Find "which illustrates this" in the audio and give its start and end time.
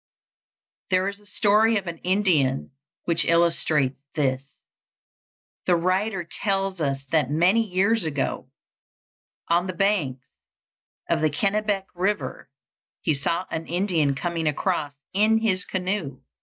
3.05-4.41